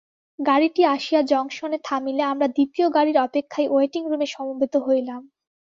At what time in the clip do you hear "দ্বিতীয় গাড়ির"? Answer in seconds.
2.47-3.17